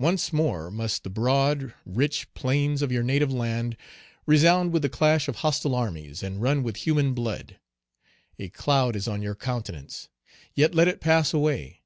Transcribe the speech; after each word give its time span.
Once 0.00 0.32
more 0.32 0.68
must 0.68 1.04
the 1.04 1.08
broad, 1.08 1.72
rich 1.86 2.26
plains 2.34 2.82
of 2.82 2.90
your 2.90 3.04
native 3.04 3.32
land 3.32 3.76
resound 4.26 4.72
with 4.72 4.82
the 4.82 4.88
clash 4.88 5.28
of 5.28 5.36
hostile 5.46 5.76
armies, 5.76 6.24
and 6.24 6.42
run 6.42 6.64
with 6.64 6.78
human 6.78 7.14
blood. 7.14 7.60
A 8.36 8.48
cloud 8.48 8.96
is 8.96 9.06
on 9.06 9.22
your 9.22 9.36
countenance. 9.36 10.08
Yet 10.56 10.74
let 10.74 10.88
it 10.88 11.00
pass 11.00 11.32
away. 11.32 11.82